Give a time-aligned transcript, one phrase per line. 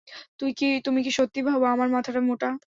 [0.85, 2.47] তুমি কি সত্যিই ভাবো আমার মাথাটা মোটা?